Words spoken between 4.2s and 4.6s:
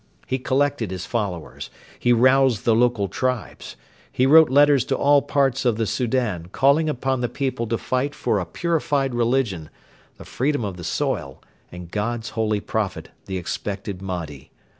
wrote